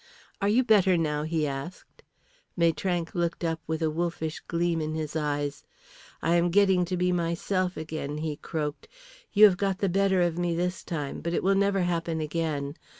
"Are 0.41 0.49
you 0.49 0.63
better 0.63 0.97
now?" 0.97 1.21
he 1.21 1.45
asked. 1.45 2.01
Maitrank 2.57 3.13
looked 3.13 3.43
up 3.43 3.61
with 3.67 3.83
a 3.83 3.91
wolfish 3.91 4.39
gleam 4.47 4.81
in 4.81 4.95
his 4.95 5.15
eyes. 5.15 5.63
"I 6.23 6.37
am 6.37 6.49
getting 6.49 6.85
to 6.85 6.97
be 6.97 7.11
myself 7.11 7.77
again," 7.77 8.17
he 8.17 8.37
croaked. 8.37 8.87
"You 9.31 9.45
have 9.45 9.57
got 9.57 9.77
the 9.77 9.89
better 9.89 10.19
of 10.23 10.39
me 10.39 10.55
this 10.55 10.83
time, 10.83 11.21
but 11.21 11.33
it 11.35 11.43
will 11.43 11.53
never 11.53 11.81
happen 11.83 12.19
again. 12.19 12.77